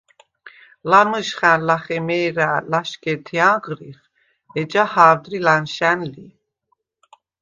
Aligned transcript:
ლამჷჟხა̈ნ 0.89 1.59
ლახე 1.67 1.97
მე̄რა̄̈ლ 2.07 2.65
ლაშგედთე 2.71 3.37
ანღრიხ, 3.51 3.99
ეჯა 4.59 4.83
ჰა̄ვდრი 4.91 5.37
ლა̈ნშა̈ნ 5.45 5.99
ლი. 6.11 6.27